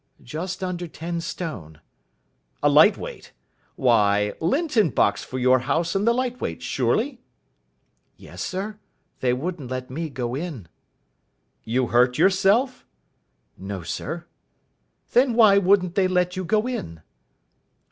"Just 0.23 0.63
under 0.63 0.87
ten 0.87 1.21
stone." 1.21 1.79
"A 2.63 2.69
light 2.69 2.97
weight. 2.97 3.33
Why, 3.75 4.33
Linton 4.39 4.89
boxed 4.89 5.25
for 5.27 5.37
your 5.37 5.59
house 5.59 5.95
in 5.95 6.05
the 6.05 6.11
Light 6.11 6.41
Weights 6.41 6.65
surely?" 6.65 7.21
"Yes 8.17 8.41
sir. 8.41 8.79
They 9.19 9.31
wouldn't 9.31 9.69
let 9.69 9.91
me 9.91 10.09
go 10.09 10.33
in." 10.33 10.67
"You 11.63 11.89
hurt 11.89 12.17
yourself?" 12.17 12.83
"No, 13.59 13.83
sir." 13.83 14.25
"Then 15.11 15.35
why 15.35 15.59
wouldn't 15.59 15.93
they 15.93 16.07
let 16.07 16.35
you 16.35 16.45
go 16.45 16.65
in?" 16.65 17.03